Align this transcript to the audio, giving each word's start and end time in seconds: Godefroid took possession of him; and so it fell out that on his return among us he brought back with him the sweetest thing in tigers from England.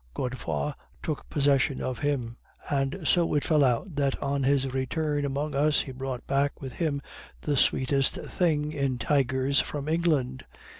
Godefroid 0.15 0.73
took 1.03 1.29
possession 1.29 1.79
of 1.79 1.99
him; 1.99 2.35
and 2.71 3.01
so 3.07 3.35
it 3.35 3.43
fell 3.43 3.63
out 3.63 3.93
that 3.97 4.19
on 4.19 4.41
his 4.41 4.73
return 4.73 5.25
among 5.25 5.53
us 5.53 5.81
he 5.81 5.91
brought 5.91 6.25
back 6.25 6.59
with 6.59 6.73
him 6.73 7.01
the 7.41 7.55
sweetest 7.55 8.15
thing 8.15 8.71
in 8.71 8.97
tigers 8.97 9.59
from 9.61 9.87
England. 9.87 10.43